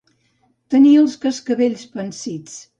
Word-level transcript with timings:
Tenir 0.75 0.95
els 1.03 1.19
cascavells 1.27 1.87
pansits. 1.95 2.61